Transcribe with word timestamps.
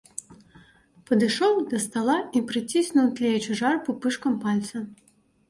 Падышоў 1.09 1.53
да 1.73 1.77
стала 1.83 2.15
і 2.39 2.41
прыціснуў 2.53 3.13
тлеючы 3.21 3.51
жар 3.61 3.75
пупышкам 3.91 4.41
пальца. 4.49 4.77